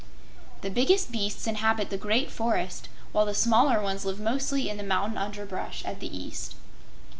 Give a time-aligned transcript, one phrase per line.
[0.61, 4.81] The biggest beasts inhabit the great forest, while the smaller ones live mostly in the
[4.83, 6.55] mountain underbrush at the east.